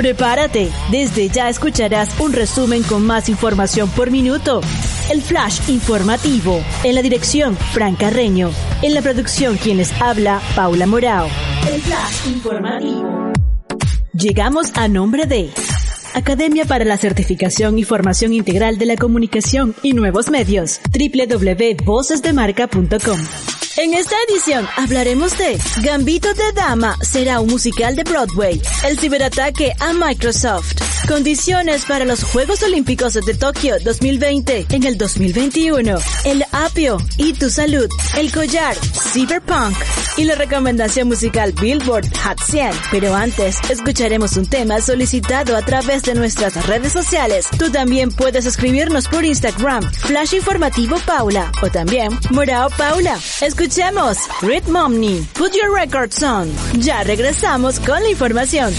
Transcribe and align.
Prepárate, 0.00 0.72
desde 0.90 1.28
ya 1.28 1.48
escucharás 1.50 2.18
un 2.20 2.32
resumen 2.32 2.82
con 2.84 3.04
más 3.04 3.28
información 3.28 3.90
por 3.90 4.10
minuto. 4.10 4.62
El 5.10 5.20
flash 5.20 5.68
informativo. 5.68 6.64
En 6.84 6.94
la 6.94 7.02
dirección, 7.02 7.54
Fran 7.54 7.96
Carreño. 7.96 8.50
En 8.80 8.94
la 8.94 9.02
producción, 9.02 9.58
quienes 9.58 9.92
habla, 10.00 10.40
Paula 10.56 10.86
Morao. 10.86 11.28
El 11.70 11.82
flash 11.82 12.28
informativo. 12.28 13.30
Llegamos 14.14 14.72
a 14.74 14.88
nombre 14.88 15.26
de 15.26 15.50
Academia 16.14 16.64
para 16.64 16.86
la 16.86 16.96
Certificación 16.96 17.78
y 17.78 17.84
Formación 17.84 18.32
Integral 18.32 18.78
de 18.78 18.86
la 18.86 18.96
Comunicación 18.96 19.74
y 19.82 19.92
Nuevos 19.92 20.30
Medios. 20.30 20.80
www.vocesdemarca.com 20.94 23.20
en 23.76 23.94
esta 23.94 24.16
edición 24.28 24.68
hablaremos 24.76 25.36
de 25.38 25.58
Gambito 25.82 26.32
de 26.34 26.52
Dama 26.52 26.96
será 27.02 27.40
un 27.40 27.48
musical 27.48 27.94
de 27.94 28.04
Broadway, 28.04 28.60
el 28.84 28.98
ciberataque 28.98 29.72
a 29.78 29.92
Microsoft, 29.92 30.74
condiciones 31.06 31.84
para 31.84 32.04
los 32.04 32.24
Juegos 32.24 32.62
Olímpicos 32.62 33.14
de 33.14 33.34
Tokio 33.34 33.76
2020 33.84 34.66
en 34.70 34.84
el 34.84 34.98
2021, 34.98 35.98
el 36.24 36.44
apio 36.52 36.98
y 37.16 37.32
tu 37.34 37.50
salud, 37.50 37.88
el 38.16 38.32
collar, 38.32 38.76
Cyberpunk 38.76 39.76
y 40.16 40.24
la 40.24 40.34
recomendación 40.34 41.08
musical 41.08 41.52
Billboard 41.52 42.06
Hot 42.24 42.40
100. 42.42 42.70
Pero 42.90 43.14
antes, 43.14 43.56
escucharemos 43.70 44.36
un 44.36 44.46
tema 44.46 44.80
solicitado 44.80 45.56
a 45.56 45.62
través 45.62 46.02
de 46.02 46.14
nuestras 46.14 46.66
redes 46.66 46.92
sociales. 46.92 47.46
Tú 47.58 47.70
también 47.70 48.10
puedes 48.10 48.46
escribirnos 48.46 49.08
por 49.08 49.24
Instagram, 49.24 49.90
Flash 49.92 50.34
Informativo 50.34 50.96
Paula 51.06 51.50
o 51.62 51.70
también 51.70 52.10
Morao 52.30 52.70
Paula. 52.70 53.18
Escuchemos 53.70 54.18
Omni, 54.74 55.24
Put 55.32 55.54
Your 55.54 55.72
Records 55.72 56.20
On. 56.24 56.48
Ya 56.80 57.04
regresamos 57.04 57.78
con 57.78 58.02
la 58.02 58.10
información. 58.10 58.74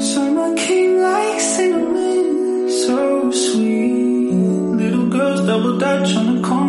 Summer 0.00 0.54
came 0.56 1.00
like 1.00 1.40
cinnamon, 1.40 2.68
so 2.68 3.30
sweet. 3.30 4.32
Little 4.74 5.06
girls 5.08 5.46
double 5.46 5.78
dutch 5.78 6.16
on 6.16 6.34
the 6.34 6.42
concrete. 6.42 6.59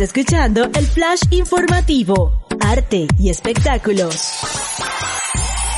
Escuchando 0.00 0.70
el 0.74 0.86
flash 0.86 1.22
informativo, 1.30 2.46
arte 2.60 3.08
y 3.18 3.30
espectáculos. 3.30 4.38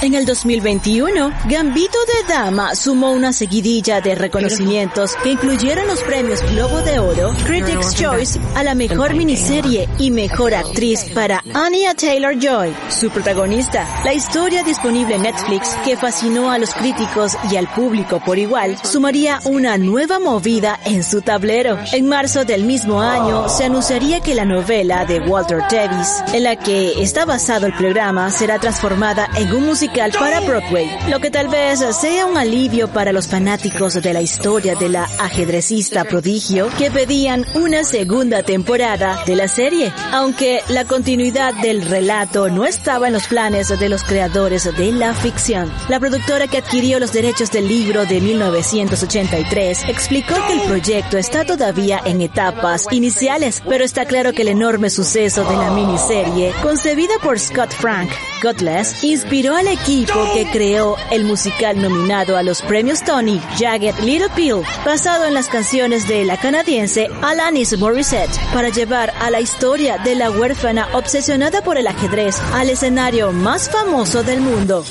En 0.02 0.14
el 0.14 0.24
2021, 0.24 1.30
Gambito 1.46 1.98
de 2.06 2.32
Dama 2.32 2.74
sumó 2.74 3.12
una 3.12 3.34
seguidilla 3.34 4.00
de 4.00 4.14
reconocimientos 4.14 5.14
que 5.22 5.32
incluyeron 5.32 5.86
los 5.86 6.00
premios 6.00 6.40
Globo 6.52 6.80
de 6.80 6.98
Oro, 6.98 7.34
Critics' 7.44 7.96
Choice 7.96 8.40
a 8.54 8.62
la 8.62 8.74
mejor 8.74 9.12
miniserie 9.14 9.90
y 9.98 10.10
mejor 10.10 10.54
actriz 10.54 11.04
para 11.14 11.44
Anya 11.52 11.92
Taylor-Joy, 11.94 12.74
su 12.88 13.10
protagonista. 13.10 13.86
La 14.02 14.14
historia 14.14 14.62
disponible 14.62 15.16
en 15.16 15.22
Netflix 15.22 15.76
que 15.84 15.98
fascinó 15.98 16.50
a 16.50 16.56
los 16.56 16.72
críticos 16.72 17.36
y 17.50 17.56
al 17.56 17.68
público 17.68 18.22
por 18.24 18.38
igual, 18.38 18.78
sumaría 18.82 19.40
una 19.44 19.76
nueva 19.76 20.18
movida 20.18 20.80
en 20.86 21.04
su 21.04 21.20
tablero. 21.20 21.78
En 21.92 22.08
marzo 22.08 22.46
del 22.46 22.64
mismo 22.64 23.02
año 23.02 23.50
se 23.50 23.64
anunciaría 23.64 24.20
que 24.20 24.34
la 24.34 24.46
novela 24.46 25.04
de 25.04 25.20
Walter 25.20 25.62
Davis, 25.70 26.24
en 26.32 26.44
la 26.44 26.56
que 26.56 27.02
está 27.02 27.26
basado 27.26 27.66
el 27.66 27.74
programa, 27.74 28.30
será 28.30 28.58
transformada 28.58 29.28
en 29.36 29.52
un 29.52 29.66
musical 29.66 29.89
para 30.18 30.40
Broadway, 30.40 30.88
lo 31.08 31.18
que 31.18 31.30
tal 31.30 31.48
vez 31.48 31.80
sea 32.00 32.26
un 32.26 32.36
alivio 32.36 32.88
para 32.88 33.12
los 33.12 33.26
fanáticos 33.26 33.94
de 33.94 34.12
la 34.12 34.22
historia 34.22 34.76
de 34.76 34.88
la 34.88 35.04
ajedrecista 35.18 36.04
prodigio 36.04 36.68
que 36.78 36.90
pedían 36.90 37.44
una 37.54 37.82
segunda 37.82 38.42
temporada 38.44 39.22
de 39.26 39.34
la 39.34 39.48
serie, 39.48 39.92
aunque 40.12 40.60
la 40.68 40.84
continuidad 40.84 41.54
del 41.54 41.82
relato 41.82 42.48
no 42.48 42.66
estaba 42.66 43.08
en 43.08 43.14
los 43.14 43.26
planes 43.26 43.68
de 43.68 43.88
los 43.88 44.04
creadores 44.04 44.64
de 44.76 44.92
la 44.92 45.12
ficción. 45.12 45.72
La 45.88 45.98
productora 45.98 46.46
que 46.46 46.58
adquirió 46.58 47.00
los 47.00 47.12
derechos 47.12 47.50
del 47.50 47.66
libro 47.66 48.06
de 48.06 48.20
1983 48.20 49.88
explicó 49.88 50.34
que 50.46 50.52
el 50.52 50.60
proyecto 50.62 51.18
está 51.18 51.44
todavía 51.44 52.00
en 52.04 52.20
etapas 52.20 52.86
iniciales, 52.92 53.60
pero 53.68 53.84
está 53.84 54.04
claro 54.04 54.32
que 54.32 54.42
el 54.42 54.48
enorme 54.48 54.88
suceso 54.88 55.42
de 55.44 55.56
la 55.56 55.70
miniserie, 55.72 56.52
concebida 56.62 57.14
por 57.22 57.40
Scott 57.40 57.72
Frank, 57.72 58.10
Godless, 58.42 59.02
inspiró 59.02 59.56
al 59.56 59.66
equipo 59.82 60.32
que 60.34 60.46
creó 60.50 60.96
el 61.10 61.24
musical 61.24 61.80
nominado 61.80 62.36
a 62.36 62.42
los 62.42 62.62
premios 62.62 63.02
Tony, 63.02 63.40
Jagged 63.58 63.98
Little 64.00 64.28
Pill, 64.34 64.62
basado 64.84 65.26
en 65.26 65.34
las 65.34 65.48
canciones 65.48 66.06
de 66.06 66.24
la 66.24 66.36
canadiense 66.36 67.08
Alanis 67.22 67.78
Morissette, 67.78 68.30
para 68.52 68.68
llevar 68.68 69.12
a 69.18 69.30
la 69.30 69.40
historia 69.40 69.98
de 69.98 70.14
la 70.14 70.30
huérfana 70.30 70.88
obsesionada 70.92 71.62
por 71.62 71.78
el 71.78 71.86
ajedrez 71.86 72.40
al 72.52 72.70
escenario 72.70 73.32
más 73.32 73.70
famoso 73.70 74.22
del 74.22 74.40
mundo. 74.40 74.84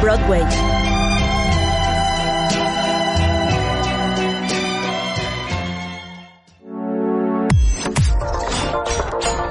Broadway. 0.00 0.73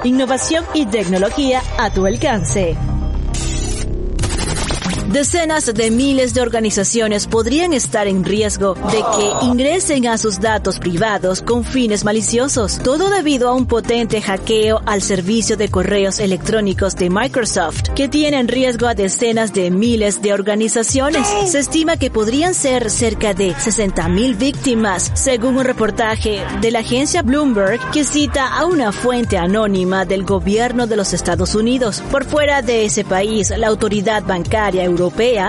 Innovación 0.04 0.66
y 0.74 0.84
tecnología 0.84 1.62
a 1.78 1.90
tu 1.90 2.04
alcance. 2.04 2.76
Decenas 5.14 5.72
de 5.72 5.92
miles 5.92 6.34
de 6.34 6.40
organizaciones 6.40 7.28
podrían 7.28 7.72
estar 7.72 8.08
en 8.08 8.24
riesgo 8.24 8.74
de 8.74 8.98
que 9.16 9.46
ingresen 9.46 10.08
a 10.08 10.18
sus 10.18 10.40
datos 10.40 10.80
privados 10.80 11.40
con 11.40 11.62
fines 11.62 12.04
maliciosos, 12.04 12.80
todo 12.80 13.10
debido 13.10 13.48
a 13.48 13.52
un 13.52 13.66
potente 13.66 14.20
hackeo 14.20 14.82
al 14.86 15.02
servicio 15.02 15.56
de 15.56 15.68
correos 15.68 16.18
electrónicos 16.18 16.96
de 16.96 17.10
Microsoft, 17.10 17.90
que 17.94 18.08
tiene 18.08 18.40
en 18.40 18.48
riesgo 18.48 18.88
a 18.88 18.96
decenas 18.96 19.52
de 19.54 19.70
miles 19.70 20.20
de 20.20 20.32
organizaciones. 20.32 21.28
Se 21.46 21.60
estima 21.60 21.96
que 21.96 22.10
podrían 22.10 22.52
ser 22.52 22.90
cerca 22.90 23.34
de 23.34 23.54
60.000 23.54 24.36
víctimas, 24.36 25.12
según 25.14 25.58
un 25.58 25.64
reportaje 25.64 26.42
de 26.60 26.72
la 26.72 26.80
agencia 26.80 27.22
Bloomberg 27.22 27.78
que 27.92 28.02
cita 28.02 28.48
a 28.48 28.66
una 28.66 28.90
fuente 28.90 29.38
anónima 29.38 30.06
del 30.06 30.24
gobierno 30.24 30.88
de 30.88 30.96
los 30.96 31.12
Estados 31.12 31.54
Unidos. 31.54 32.02
Por 32.10 32.24
fuera 32.24 32.62
de 32.62 32.84
ese 32.84 33.04
país, 33.04 33.50
la 33.56 33.68
autoridad 33.68 34.24
bancaria 34.24 34.82
europea 34.82 35.03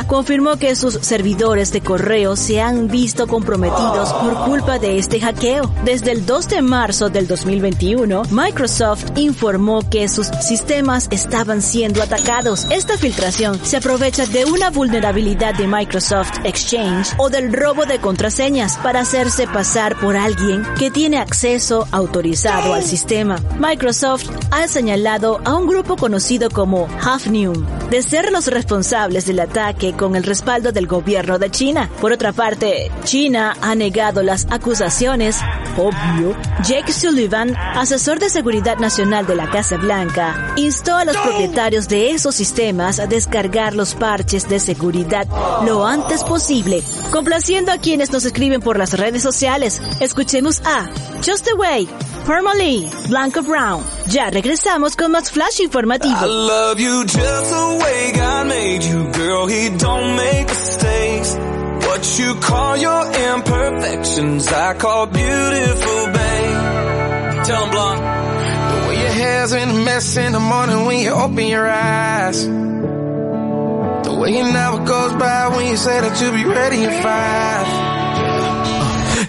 confirmó 0.08 0.58
que 0.58 0.76
sus 0.76 0.96
servidores 0.96 1.72
de 1.72 1.82
correo 1.82 2.36
se 2.36 2.62
han 2.62 2.88
visto 2.88 3.28
comprometidos 3.28 4.12
por 4.14 4.46
culpa 4.46 4.80
de 4.80 4.98
este 4.98 5.20
hackeo. 5.20 5.72
Desde 5.84 6.12
el 6.12 6.26
2 6.26 6.50
de 6.50 6.62
marzo 6.62 7.10
del 7.10 7.28
2021, 7.28 8.24
Microsoft 8.32 9.06
informó 9.16 9.88
que 9.90 10.08
sus 10.08 10.28
sistemas 10.42 11.08
estaban 11.12 11.62
siendo 11.62 12.02
atacados. 12.02 12.68
Esta 12.70 12.98
filtración 12.98 13.60
se 13.64 13.78
aprovecha 13.78 14.26
de 14.26 14.46
una 14.46 14.70
vulnerabilidad 14.70 15.56
de 15.56 15.68
Microsoft 15.68 16.32
Exchange 16.44 17.14
o 17.18 17.30
del 17.30 17.54
robo 17.54 17.86
de 17.86 18.00
contraseñas 18.00 18.78
para 18.78 19.02
hacerse 19.02 19.48
pasar 19.48 20.00
por 20.00 20.18
alguien 20.18 20.64
que 20.78 20.92
tiene 20.92 21.18
acceso 21.18 21.88
autorizado 21.92 22.74
al 22.74 22.84
sistema. 22.84 23.38
Microsoft 23.60 24.30
ha 24.52 24.68
señalado 24.68 25.40
a 25.46 25.56
un 25.56 25.68
grupo 25.68 25.96
conocido 25.96 26.50
como 26.50 26.88
Hafnium 27.02 27.66
de 27.90 28.02
ser 28.02 28.32
los 28.32 28.48
responsables 28.48 29.26
de 29.26 29.34
la 29.34 29.45
ataque 29.46 29.94
con 29.94 30.16
el 30.16 30.24
respaldo 30.24 30.72
del 30.72 30.86
gobierno 30.86 31.40
de 31.40 31.50
China. 31.50 31.90
Por 32.02 32.12
otra 32.12 32.34
parte, 32.34 32.92
China 33.04 33.56
ha 33.62 33.74
negado 33.76 34.22
las 34.22 34.46
acusaciones. 34.52 35.40
Obvio. 35.78 36.36
Jake 36.64 36.94
Sullivan, 36.94 37.56
asesor 37.56 38.20
de 38.20 38.30
seguridad 38.30 38.78
nacional 38.78 39.26
de 39.26 39.36
la 39.36 39.50
Casa 39.50 39.78
Blanca, 39.78 40.54
instó 40.56 40.96
a 40.96 41.06
los 41.06 41.18
propietarios 41.18 41.88
de 41.88 42.12
esos 42.12 42.36
sistemas 42.36 43.00
a 43.00 43.08
descargar 43.08 43.74
los 43.74 43.96
parches 43.96 44.48
de 44.48 44.60
seguridad 44.60 45.28
lo 45.66 45.86
antes 45.86 46.24
posible. 46.24 46.84
Complaciendo 47.12 47.72
a 47.72 47.78
quienes 47.78 48.12
nos 48.12 48.26
escriben 48.26 48.62
por 48.62 48.78
las 48.78 48.94
redes 48.94 49.24
sociales, 49.24 49.82
escuchemos 50.00 50.62
a 50.66 50.90
Just 51.26 51.46
the 51.46 51.54
Way, 51.54 51.88
Lee, 52.28 52.90
Blanco 53.08 53.42
Brown. 53.44 53.84
Ya 54.10 54.30
regresamos 54.30 54.96
con 54.96 55.12
más 55.12 55.30
flash 55.32 55.60
informativo. 55.62 56.16
I 56.16 56.26
love 56.26 56.80
you 56.80 57.04
just 57.06 57.50
the 57.52 57.78
way 57.84 58.12
God 58.14 58.48
made 58.48 58.84
you, 58.84 59.12
girl. 59.12 59.48
He 59.48 59.70
don't 59.78 60.16
make 60.16 60.48
mistakes. 60.48 61.38
What 61.86 62.20
you 62.20 62.36
call 62.36 62.78
your 62.78 63.06
imperfections, 63.06 64.48
I 64.48 64.74
call 64.74 65.06
beautiful, 65.08 66.06
babe. 66.08 67.46
Tell 67.46 67.64
him, 67.64 67.72
Blanc. 67.72 68.02
The 68.02 68.88
way 68.88 68.98
your 69.02 69.12
hair's 69.12 69.54
in 69.54 69.70
a 69.70 69.74
mess 69.86 70.18
in 70.18 70.32
the 70.34 70.40
morning 70.40 70.86
when 70.86 71.00
you 71.00 71.12
open 71.12 71.48
your 71.48 71.68
eyes. 71.70 72.46
The 72.46 74.16
way 74.20 74.38
your 74.38 74.52
never 74.52 74.84
goes 74.84 75.14
by 75.14 75.50
when 75.56 75.68
you 75.68 75.78
say 75.78 76.02
that 76.02 76.20
you'll 76.20 76.34
be 76.34 76.46
ready 76.46 76.84
in 76.84 76.92
five. 77.04 77.68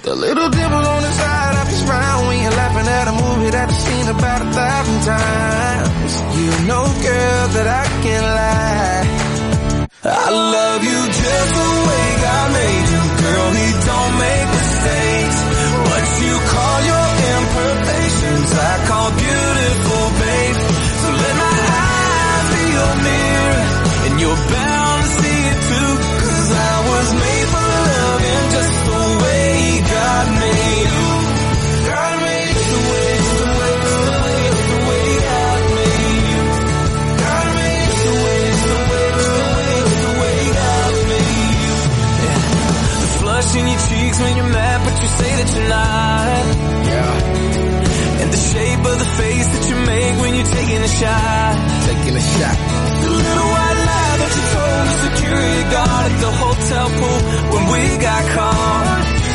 The 0.03 0.15
little 0.15 0.49
dimple 0.49 0.79
on 0.79 1.03
the 1.03 1.13
side 1.13 1.46
of 1.95 2.27
when 2.27 2.41
you're 2.43 2.51
laughing 2.51 2.89
at 2.89 3.07
a 3.09 3.13
movie 3.13 3.51
that 3.51 3.69
you've 3.71 3.79
seen 3.79 4.09
about 4.09 4.43
a 4.43 4.51
thousand 4.53 5.01
times. 5.13 6.13
You 6.41 6.51
know, 6.67 6.85
girl, 7.07 7.43
that 7.57 7.67
I 7.67 7.85
can't 8.03 8.27
lie. 8.39 9.05
I 10.05 10.31
love 10.31 10.85
you 10.85 11.01
just 11.07 11.55
the 11.55 11.76
but 45.47 45.55
you 45.55 45.55
say 45.55 45.55
that 45.55 45.55
you're 45.55 45.69
not. 45.69 46.45
Yeah. 46.87 48.23
And 48.23 48.29
the 48.33 48.43
shape 48.51 48.83
of 48.87 48.97
the 48.99 49.11
face 49.17 49.47
that 49.47 49.65
you 49.69 49.77
make 49.87 50.15
when 50.21 50.35
you're 50.35 50.53
taking 50.53 50.83
a 50.83 50.89
shot. 50.89 51.55
Taking 51.87 52.17
a 52.17 52.21
shot. 52.21 52.57
The 53.03 53.11
little 53.11 53.49
white 53.55 53.81
lie 53.87 54.17
that 54.17 54.33
you 54.37 54.45
told 54.57 54.85
the 54.87 54.97
security 55.07 55.65
guard 55.71 56.05
at 56.07 56.19
the 56.21 56.33
hotel 56.33 56.87
pool 56.99 57.21
when 57.53 57.65
we 57.73 57.83
got 58.03 58.23
caught. 58.35 58.87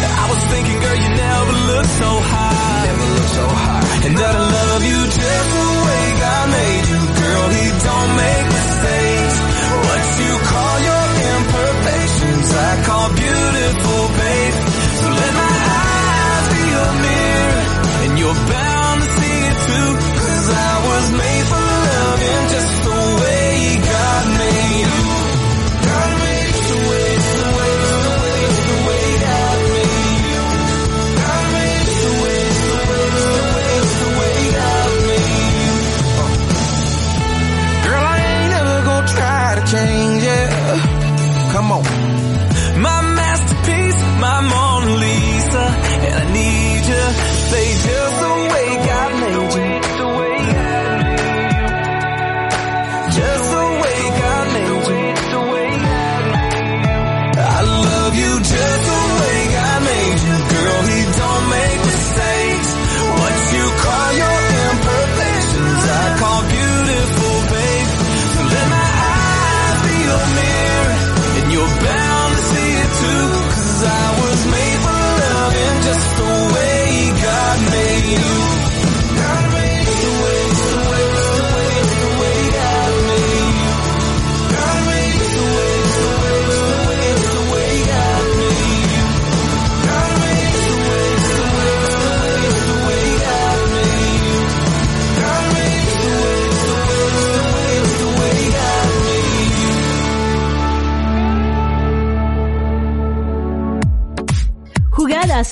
I 0.01 0.25
was 0.31 0.41
thinking, 0.51 0.77
girl, 0.81 0.97
you 0.97 1.11
never 1.15 1.53
look 1.71 1.85
so 1.85 2.09
high. 2.19 2.83
Never 2.91 3.07
look 3.15 3.29
so 3.31 3.45
high. 3.47 3.83
And 4.01 4.13
that 4.17 4.33
I 4.35 4.43
love 4.51 4.83
you 4.83 4.99
just 5.05 5.49
the 5.55 5.67
way 5.85 6.03
God 6.25 6.45
made 6.51 6.85
you, 6.91 7.01
girl. 7.21 7.45
He 7.55 7.65
don't 7.85 8.11
make 8.17 8.45
mistakes. 8.51 9.35
What 9.71 10.03
you 10.21 10.33
call 10.51 10.75
your 10.89 11.05
imperfections, 11.31 12.47
I 12.51 12.71
call 12.83 13.07
beautiful, 13.13 14.01
babe. 14.19 14.70
Just 22.61 22.83
the 22.83 23.20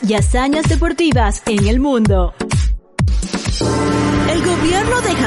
y 0.08 0.14
hazañas 0.14 0.68
deportivas 0.68 1.42
en 1.46 1.68
el 1.68 1.80
mundo. 1.80 2.34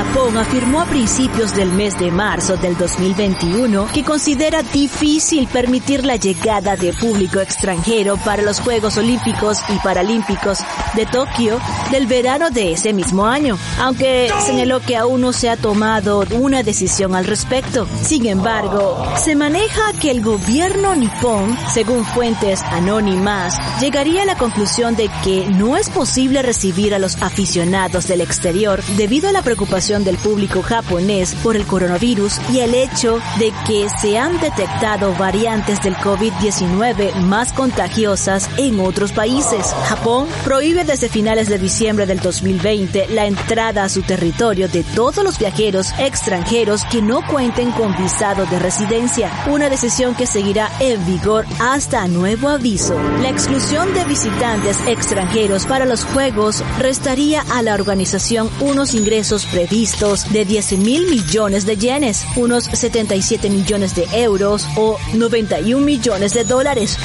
Japón 0.04 0.37
afirmó 0.37 0.80
a 0.80 0.87
principios 0.87 1.54
del 1.54 1.71
mes 1.71 1.97
de 1.97 2.11
marzo 2.11 2.56
del 2.56 2.76
2021 2.76 3.87
que 3.94 4.02
considera 4.02 4.61
difícil 4.64 5.47
permitir 5.47 6.04
la 6.04 6.16
llegada 6.16 6.75
de 6.76 6.92
público 6.92 7.38
extranjero 7.38 8.16
para 8.16 8.42
los 8.42 8.59
Juegos 8.59 8.97
Olímpicos 8.97 9.59
y 9.68 9.78
Paralímpicos 9.78 10.59
de 10.97 11.06
Tokio 11.06 11.61
del 11.92 12.09
verano 12.09 12.50
de 12.50 12.73
ese 12.73 12.92
mismo 12.92 13.26
año, 13.26 13.56
aunque 13.78 14.28
señaló 14.44 14.80
que 14.80 14.97
aún 14.97 15.21
no 15.21 15.32
se 15.32 15.49
ha 15.49 15.56
tomado 15.56 16.25
una 16.32 16.64
decisión 16.64 17.14
al 17.14 17.25
respecto. 17.25 17.87
Sin 18.02 18.26
embargo, 18.26 19.06
se 19.16 19.37
maneja 19.37 19.92
que 20.00 20.11
el 20.11 20.21
gobierno 20.21 20.97
nipón, 20.97 21.56
según 21.73 22.04
fuentes 22.04 22.62
anónimas, 22.62 23.56
llegaría 23.80 24.23
a 24.23 24.26
la 24.26 24.37
conclusión 24.37 24.97
de 24.97 25.09
que 25.23 25.47
no 25.47 25.76
es 25.76 25.90
posible 25.90 26.42
recibir 26.42 26.92
a 26.92 26.99
los 26.99 27.23
aficionados 27.23 28.09
del 28.09 28.21
exterior 28.21 28.82
debido 28.97 29.28
a 29.28 29.32
la 29.32 29.42
preocupación 29.42 29.91
del 30.00 30.16
público 30.16 30.62
japonés 30.62 31.34
por 31.42 31.54
el 31.54 31.66
coronavirus 31.66 32.40
y 32.50 32.61
el 32.61 32.75
hecho 32.75 33.20
de 33.38 33.52
que 33.66 33.87
se 34.00 34.16
han 34.16 34.40
detectado 34.40 35.14
variantes 35.16 35.82
del 35.82 35.94
COVID-19 35.96 37.14
más 37.16 37.52
contagiosas 37.52 38.49
en 38.56 38.80
otros 38.80 39.12
países. 39.12 39.66
Japón 39.87 40.26
prohíbe 40.44 40.84
desde 40.84 41.11
finales 41.11 41.50
de 41.50 41.58
diciembre 41.58 42.06
del 42.06 42.20
2020 42.20 43.08
la 43.11 43.26
entrada 43.26 43.84
a 43.84 43.90
su 43.90 44.00
territorio 44.00 44.66
de 44.66 44.82
todos 44.82 45.22
los 45.22 45.38
viajeros 45.38 45.92
extranjeros 45.99 46.84
que 46.87 47.02
no 47.02 47.20
cuenten 47.26 47.70
con 47.72 47.94
visado 47.99 48.46
de 48.46 48.58
residencia, 48.58 49.30
una 49.46 49.68
decisión 49.68 50.14
que 50.14 50.26
seguirá 50.26 50.70
en 50.80 51.04
vigor 51.04 51.44
hasta 51.61 52.08
nuevo 52.08 52.49
aviso. 52.49 52.99
La 53.20 53.28
exclusión 53.28 53.92
de 53.92 54.06
visitantes 54.06 54.78
extranjeros 54.87 55.66
para 55.66 55.84
los 55.84 56.04
Juegos 56.04 56.64
restaría 56.78 57.42
a 57.52 57.61
la 57.62 57.75
organización 57.75 58.49
unos 58.61 58.94
ingresos 58.94 59.44
previstos 59.44 59.81
de 59.82 60.44
10 60.44 60.78
mil 60.78 61.10
millones 61.10 61.66
de 61.66 61.76
yenes, 61.76 62.24
unos 62.36 62.64
77 62.66 63.50
millones 63.50 63.96
de 63.96 64.06
euros 64.12 64.64
o 64.76 64.96
91 65.14 65.84
millones 65.84 66.34
de 66.34 66.44
dólares 66.44 66.96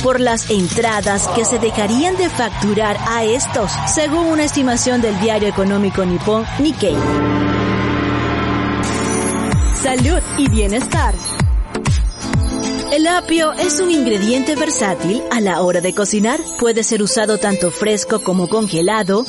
por 0.00 0.20
las 0.20 0.48
entradas 0.48 1.26
que 1.34 1.44
se 1.44 1.58
dejarían 1.58 2.16
de 2.16 2.30
facturar 2.30 2.96
a 3.08 3.24
estos, 3.24 3.72
según 3.92 4.26
una 4.26 4.44
estimación 4.44 5.02
del 5.02 5.18
diario 5.18 5.48
económico 5.48 6.04
nipón 6.04 6.44
Nikkei. 6.60 6.94
Salud 9.82 10.20
y 10.38 10.48
bienestar. 10.48 11.16
El 12.92 13.08
apio 13.08 13.52
es 13.54 13.80
un 13.80 13.90
ingrediente 13.90 14.54
versátil 14.54 15.20
a 15.32 15.40
la 15.40 15.62
hora 15.62 15.80
de 15.80 15.92
cocinar. 15.92 16.38
Puede 16.60 16.84
ser 16.84 17.02
usado 17.02 17.38
tanto 17.38 17.72
fresco 17.72 18.20
como 18.20 18.48
congelado 18.48 19.24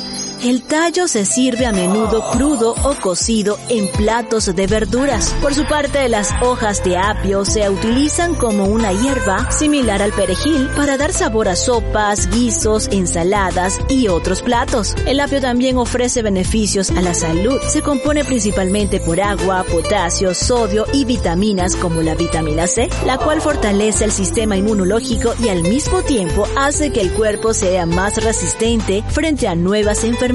el 0.45 0.61
tallo 0.61 1.07
se 1.07 1.25
sirve 1.25 1.65
a 1.65 1.71
menudo 1.71 2.21
crudo 2.29 2.75
o 2.83 2.93
cocido 3.01 3.57
en 3.67 3.87
platos 3.87 4.53
de 4.55 4.67
verduras. 4.67 5.33
Por 5.41 5.55
su 5.55 5.65
parte, 5.65 6.07
las 6.07 6.29
hojas 6.39 6.83
de 6.83 6.97
apio 6.97 7.45
se 7.45 7.67
utilizan 7.67 8.35
como 8.35 8.65
una 8.65 8.93
hierba 8.93 9.49
similar 9.49 10.03
al 10.03 10.11
perejil 10.11 10.69
para 10.75 10.97
dar 10.97 11.13
sabor 11.13 11.47
a 11.47 11.55
sopas, 11.55 12.29
guisos, 12.29 12.89
ensaladas 12.91 13.79
y 13.89 14.07
otros 14.07 14.43
platos. 14.43 14.93
El 15.07 15.19
apio 15.19 15.41
también 15.41 15.77
ofrece 15.77 16.21
beneficios 16.21 16.91
a 16.91 17.01
la 17.01 17.15
salud. 17.15 17.59
Se 17.67 17.81
compone 17.81 18.23
principalmente 18.23 18.99
por 18.99 19.19
agua, 19.21 19.63
potasio, 19.63 20.35
sodio 20.35 20.85
y 20.93 21.05
vitaminas 21.05 21.75
como 21.75 22.03
la 22.03 22.13
vitamina 22.13 22.67
C, 22.67 22.87
la 23.07 23.17
cual 23.17 23.41
fortalece 23.41 24.05
el 24.05 24.11
sistema 24.11 24.57
inmunológico 24.57 25.33
y 25.43 25.49
al 25.49 25.63
mismo 25.63 26.03
tiempo 26.03 26.47
hace 26.55 26.91
que 26.91 27.01
el 27.01 27.11
cuerpo 27.13 27.55
sea 27.55 27.87
más 27.87 28.23
resistente 28.23 29.03
frente 29.09 29.47
a 29.47 29.55
nuevas 29.55 30.03
enfermedades 30.03 30.34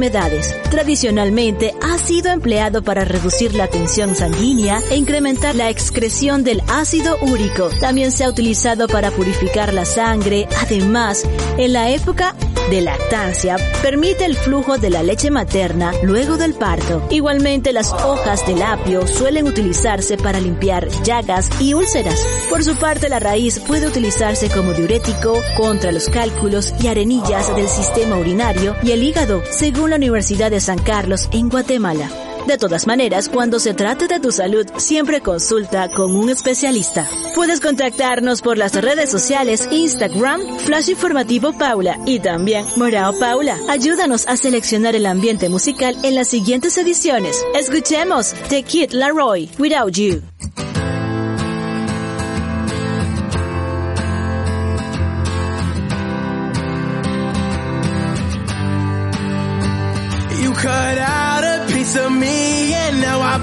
Tradicionalmente 0.70 1.74
ha 1.82 1.98
sido 1.98 2.30
empleado 2.30 2.82
para 2.82 3.04
reducir 3.04 3.54
la 3.54 3.68
tensión 3.68 4.16
sanguínea 4.16 4.80
e 4.90 4.96
incrementar 4.96 5.54
la 5.54 5.68
excreción 5.68 6.42
del 6.42 6.62
ácido 6.68 7.18
úrico. 7.20 7.68
También 7.80 8.10
se 8.10 8.24
ha 8.24 8.30
utilizado 8.30 8.88
para 8.88 9.10
purificar 9.10 9.74
la 9.74 9.84
sangre. 9.84 10.48
Además, 10.62 11.24
en 11.58 11.74
la 11.74 11.90
época 11.90 12.34
de 12.70 12.80
lactancia 12.80 13.56
permite 13.82 14.24
el 14.24 14.36
flujo 14.36 14.78
de 14.78 14.90
la 14.90 15.02
leche 15.02 15.30
materna 15.30 15.92
luego 16.02 16.36
del 16.36 16.54
parto. 16.54 17.02
Igualmente, 17.10 17.72
las 17.72 17.92
hojas 17.92 18.46
del 18.46 18.62
apio 18.62 19.06
suelen 19.06 19.48
utilizarse 19.48 20.16
para 20.16 20.40
limpiar 20.40 20.88
llagas 21.02 21.50
y 21.60 21.74
úlceras. 21.74 22.24
Por 22.48 22.62
su 22.62 22.76
parte, 22.76 23.08
la 23.08 23.18
raíz 23.18 23.58
puede 23.58 23.88
utilizarse 23.88 24.48
como 24.48 24.72
diurético 24.72 25.34
contra 25.56 25.92
los 25.92 26.08
cálculos 26.08 26.72
y 26.80 26.86
arenillas 26.86 27.54
del 27.56 27.68
sistema 27.68 28.16
urinario 28.16 28.76
y 28.82 28.92
el 28.92 29.02
hígado, 29.02 29.42
según 29.50 29.90
la 29.90 29.96
Universidad 29.96 30.50
de 30.50 30.60
San 30.60 30.78
Carlos 30.78 31.28
en 31.32 31.48
Guatemala. 31.48 32.29
De 32.46 32.58
todas 32.58 32.86
maneras, 32.86 33.28
cuando 33.28 33.60
se 33.60 33.74
trate 33.74 34.08
de 34.08 34.20
tu 34.20 34.32
salud, 34.32 34.66
siempre 34.76 35.20
consulta 35.20 35.88
con 35.88 36.16
un 36.16 36.30
especialista. 36.30 37.06
Puedes 37.34 37.60
contactarnos 37.60 38.42
por 38.42 38.58
las 38.58 38.74
redes 38.74 39.10
sociales 39.10 39.68
Instagram, 39.70 40.40
Flash 40.58 40.90
Informativo 40.90 41.52
Paula 41.52 41.98
y 42.06 42.20
también 42.20 42.66
Morao 42.76 43.18
Paula. 43.18 43.58
Ayúdanos 43.68 44.26
a 44.26 44.36
seleccionar 44.36 44.96
el 44.96 45.06
ambiente 45.06 45.48
musical 45.48 45.96
en 46.02 46.14
las 46.14 46.28
siguientes 46.28 46.76
ediciones. 46.78 47.44
Escuchemos 47.54 48.34
The 48.48 48.62
Kid 48.62 48.92
Laroi, 48.92 49.50
Without 49.58 49.92
You. 49.92 50.29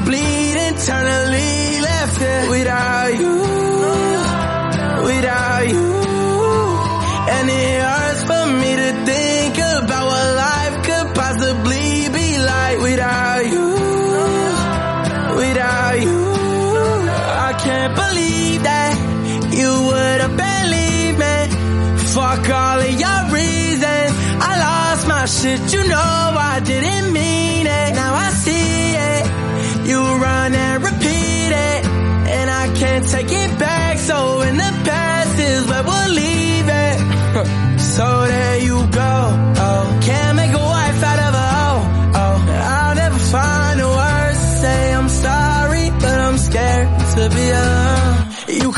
Bleed 0.06 0.58
internally 0.70 1.82
left 1.82 2.22
it 2.22 2.50
without 2.50 3.10
you, 3.22 3.36
without 5.04 5.68
you. 5.68 5.88
And 7.36 7.50
it 7.50 7.82
hurts 7.82 8.24
for 8.30 8.46
me 8.62 8.72
to 8.84 8.90
think 9.06 9.58
about 9.58 10.06
what 10.12 10.36
life 10.46 10.76
could 10.88 11.16
possibly 11.16 12.10
be 12.10 12.38
like 12.38 12.80
without 12.80 13.46
you, 13.46 13.68
without 15.42 16.00
you. 16.00 16.18
I 17.50 17.54
can't 17.66 17.96
believe 17.96 18.64
that 18.64 18.94
you 19.60 19.72
would 19.88 20.22
have 20.26 20.36
believed 20.48 21.18
me. 21.20 21.38
Fuck 22.14 22.50
all 22.50 22.80
of 22.80 23.00
your 23.04 23.22
reasons. 23.34 24.14
I 24.40 24.52
lost 24.68 25.08
my 25.08 25.26
shit, 25.26 25.74
you 25.74 25.87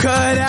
cut 0.02 0.38
out 0.38 0.49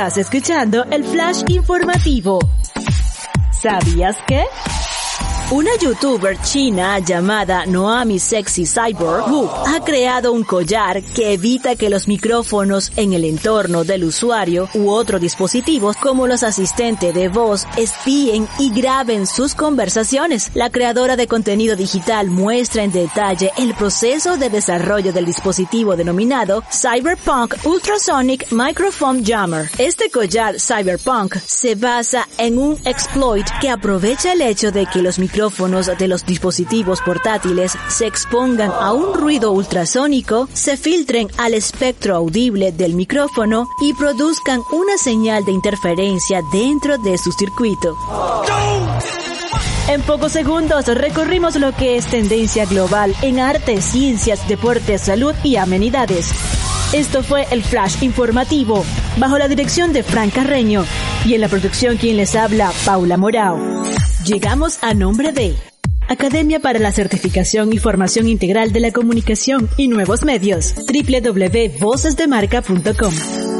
Estás 0.00 0.16
escuchando 0.16 0.86
el 0.90 1.04
flash 1.04 1.42
informativo. 1.48 2.38
¿Sabías 3.52 4.16
que? 4.26 4.46
Una 5.52 5.72
youtuber 5.80 6.40
china 6.42 7.00
llamada 7.00 7.66
Noami 7.66 8.20
Sexy 8.20 8.64
Cyborg 8.66 9.28
Wu 9.28 9.48
ha 9.66 9.80
creado 9.84 10.30
un 10.32 10.44
collar 10.44 11.02
que 11.02 11.32
evita 11.32 11.74
que 11.74 11.90
los 11.90 12.06
micrófonos 12.06 12.92
en 12.94 13.14
el 13.14 13.24
entorno 13.24 13.82
del 13.82 14.04
usuario 14.04 14.68
u 14.74 14.90
otros 14.90 15.20
dispositivos 15.20 15.96
como 15.96 16.28
los 16.28 16.44
asistentes 16.44 17.12
de 17.12 17.28
voz 17.28 17.66
espíen 17.76 18.46
y 18.60 18.72
graben 18.72 19.26
sus 19.26 19.56
conversaciones. 19.56 20.52
La 20.54 20.70
creadora 20.70 21.16
de 21.16 21.26
contenido 21.26 21.74
digital 21.74 22.30
muestra 22.30 22.84
en 22.84 22.92
detalle 22.92 23.50
el 23.58 23.74
proceso 23.74 24.36
de 24.36 24.50
desarrollo 24.50 25.12
del 25.12 25.26
dispositivo 25.26 25.96
denominado 25.96 26.62
Cyberpunk 26.70 27.56
Ultrasonic 27.64 28.52
Microphone 28.52 29.24
Jammer. 29.26 29.68
Este 29.78 30.12
collar 30.12 30.60
Cyberpunk 30.60 31.38
se 31.44 31.74
basa 31.74 32.28
en 32.38 32.56
un 32.56 32.78
exploit 32.84 33.48
que 33.60 33.68
aprovecha 33.68 34.32
el 34.32 34.42
hecho 34.42 34.70
de 34.70 34.86
que 34.86 35.02
los 35.02 35.18
micrófonos 35.18 35.39
de 35.40 36.06
los 36.06 36.26
dispositivos 36.26 37.00
portátiles 37.00 37.72
se 37.88 38.06
expongan 38.06 38.70
a 38.78 38.92
un 38.92 39.14
ruido 39.14 39.52
ultrasónico, 39.52 40.48
se 40.52 40.76
filtren 40.76 41.28
al 41.38 41.54
espectro 41.54 42.14
audible 42.14 42.72
del 42.72 42.94
micrófono 42.94 43.66
y 43.80 43.94
produzcan 43.94 44.60
una 44.70 44.98
señal 44.98 45.46
de 45.46 45.52
interferencia 45.52 46.42
dentro 46.52 46.98
de 46.98 47.16
su 47.16 47.32
circuito. 47.32 47.96
En 49.88 50.02
pocos 50.02 50.32
segundos 50.32 50.86
recorrimos 50.86 51.56
lo 51.56 51.72
que 51.72 51.96
es 51.96 52.04
tendencia 52.04 52.66
global 52.66 53.14
en 53.22 53.40
arte, 53.40 53.80
ciencias, 53.80 54.46
deportes, 54.46 55.00
salud 55.00 55.34
y 55.42 55.56
amenidades. 55.56 56.30
Esto 56.92 57.22
fue 57.22 57.46
el 57.50 57.62
Flash 57.62 58.02
Informativo, 58.02 58.84
bajo 59.16 59.38
la 59.38 59.48
dirección 59.48 59.94
de 59.94 60.02
Fran 60.02 60.28
Carreño 60.28 60.84
y 61.24 61.34
en 61.34 61.40
la 61.40 61.48
producción 61.48 61.96
quien 61.96 62.18
les 62.18 62.34
habla, 62.34 62.72
Paula 62.84 63.16
Morao. 63.16 63.99
Llegamos 64.24 64.78
a 64.82 64.92
nombre 64.92 65.32
de 65.32 65.54
Academia 66.06 66.60
para 66.60 66.78
la 66.78 66.92
Certificación 66.92 67.72
y 67.72 67.78
Formación 67.78 68.28
Integral 68.28 68.70
de 68.70 68.80
la 68.80 68.92
Comunicación 68.92 69.70
y 69.78 69.88
Nuevos 69.88 70.24
Medios, 70.24 70.74
www.vocesdemarca.com. 70.74 73.14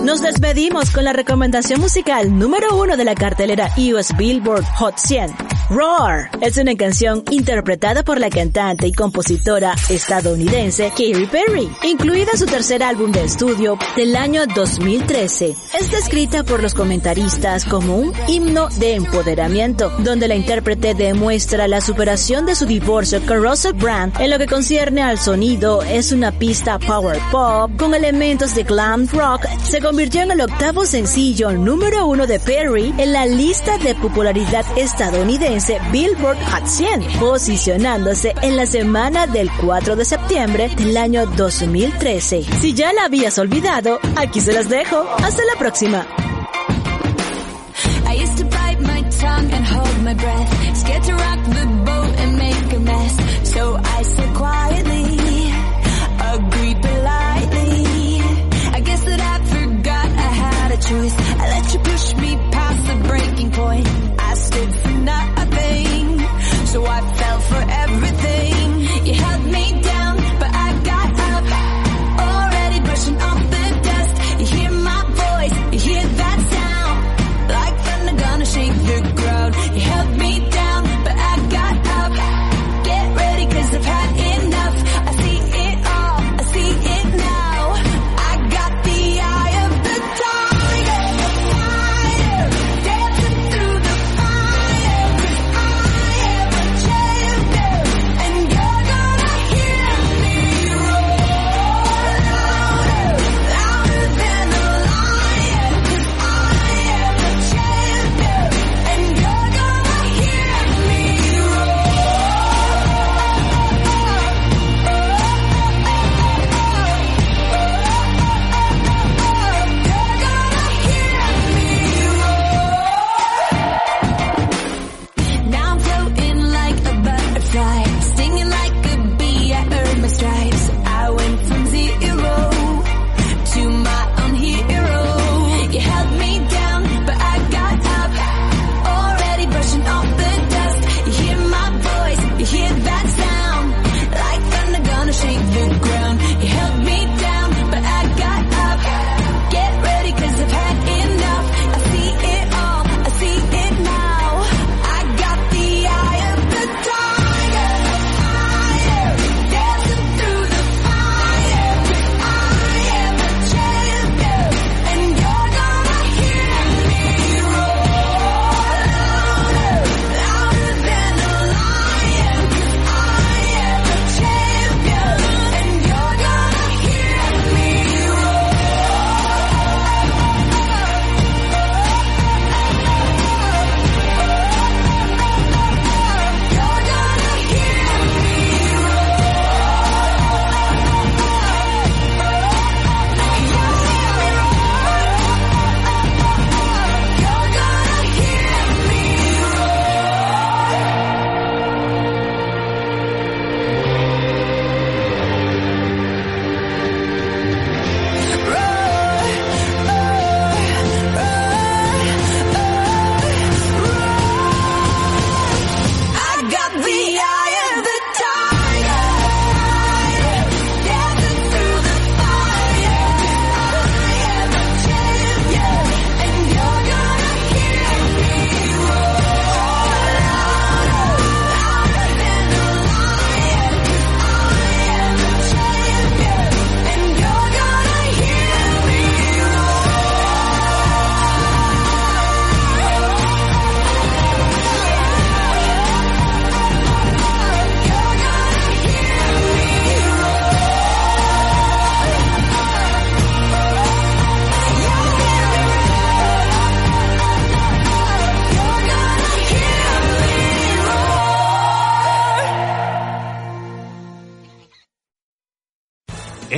Nos 0.05 0.21
despedimos 0.21 0.91
con 0.91 1.05
la 1.05 1.15
recomendación 1.15 1.81
musical 1.81 2.39
número 2.39 2.77
uno 2.77 2.99
de 2.99 3.05
la 3.05 3.15
cartelera 3.15 3.71
US 3.79 4.15
Billboard 4.17 4.65
Hot 4.77 4.99
100. 4.99 5.50
Roar 5.71 6.29
es 6.41 6.57
una 6.57 6.75
canción 6.75 7.23
interpretada 7.31 8.03
por 8.03 8.19
la 8.19 8.29
cantante 8.29 8.89
y 8.89 8.93
compositora 8.93 9.77
estadounidense 9.89 10.89
Katy 10.91 11.27
Perry, 11.31 11.71
incluida 11.85 12.33
su 12.37 12.47
tercer 12.47 12.83
álbum 12.83 13.13
de 13.13 13.23
estudio 13.23 13.79
del 13.95 14.17
año 14.17 14.43
2013. 14.53 15.55
Es 15.79 15.91
descrita 15.93 16.43
por 16.43 16.61
los 16.61 16.75
comentaristas 16.75 17.65
como 17.65 17.95
un 17.97 18.13
himno 18.27 18.69
de 18.81 18.97
empoderamiento, 18.97 19.91
donde 19.99 20.27
la 20.27 20.35
intérprete 20.35 20.95
demuestra 20.95 21.69
la 21.69 21.81
superación 21.81 22.47
de 22.47 22.57
su 22.57 22.67
divorcio 22.67 23.25
con 23.25 23.41
Russell 23.41 23.75
Brand. 23.75 24.21
En 24.21 24.31
lo 24.31 24.39
que 24.39 24.49
concierne 24.49 25.03
al 25.03 25.21
sonido, 25.21 25.85
es 25.85 26.11
una 26.11 26.33
pista 26.33 26.81
power 26.81 27.21
pop 27.31 27.71
con 27.79 27.95
elementos 27.95 28.57
de 28.57 28.65
glam 28.65 29.07
rock. 29.13 29.47
Se 29.63 29.81
convirtió 29.81 30.23
en 30.23 30.33
el 30.33 30.41
octavo 30.41 30.85
sencillo 30.85 31.53
número 31.53 32.07
uno 32.07 32.27
de 32.27 32.41
Perry 32.41 32.93
en 32.99 33.13
la 33.13 33.25
lista 33.25 33.79
de 33.79 33.95
popularidad 33.95 34.67
estadounidense 34.77 35.60
Billboard 35.93 36.39
Hot 36.51 36.67
100, 36.67 37.03
posicionándose 37.19 38.35
en 38.43 38.57
la 38.57 38.67
semana 38.67 39.27
del 39.27 39.51
4 39.61 39.95
de 39.95 40.05
septiembre 40.05 40.71
del 40.77 40.97
año 40.97 41.27
2013. 41.27 42.45
Si 42.61 42.73
ya 42.73 42.93
la 42.93 43.05
habías 43.05 43.39
olvidado, 43.39 44.01
aquí 44.17 44.41
se 44.41 44.53
las 44.53 44.69
dejo. 44.69 45.05
Hasta 45.23 45.45
la 45.45 45.59
próxima. 45.59 46.07